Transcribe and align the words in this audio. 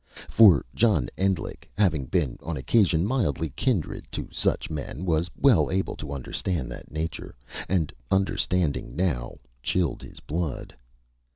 For 0.29 0.65
John 0.73 1.09
Endlich, 1.15 1.69
having 1.77 2.05
been, 2.07 2.39
on 2.41 2.57
occasion, 2.57 3.05
mildly 3.05 3.51
kindred 3.51 4.07
to 4.13 4.27
such 4.31 4.67
men, 4.71 5.05
was 5.05 5.29
well 5.37 5.69
able 5.69 5.95
to 5.97 6.11
understand 6.11 6.71
that 6.71 6.89
nature. 6.89 7.35
And 7.69 7.93
understanding, 8.09 8.95
now, 8.95 9.37
chilled 9.61 10.01
his 10.01 10.19
blood. 10.19 10.75